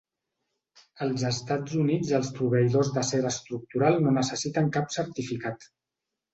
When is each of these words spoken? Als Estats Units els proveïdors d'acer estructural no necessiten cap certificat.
Als 1.05 1.25
Estats 1.29 1.75
Units 1.81 2.15
els 2.21 2.33
proveïdors 2.39 2.91
d'acer 2.97 3.21
estructural 3.35 4.03
no 4.09 4.17
necessiten 4.19 4.75
cap 4.81 4.93
certificat. 5.01 5.73